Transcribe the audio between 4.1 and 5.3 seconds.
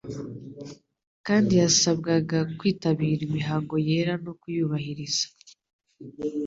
no kuyubahiriza.